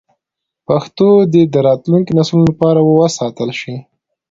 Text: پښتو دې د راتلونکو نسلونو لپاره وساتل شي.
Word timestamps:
پښتو 0.67 1.07
دې 1.33 1.43
د 1.53 1.55
راتلونکو 1.67 2.11
نسلونو 2.19 2.45
لپاره 2.51 2.79
وساتل 2.83 3.49
شي. 3.59 3.75